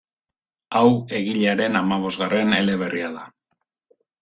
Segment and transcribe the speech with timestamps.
[0.79, 0.83] Hau
[1.17, 3.31] egilearen hamabosgarren eleberria da.